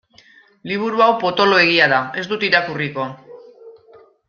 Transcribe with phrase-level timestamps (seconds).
[0.71, 3.07] Liburu hau potoloegia da, ez dut irakurriko.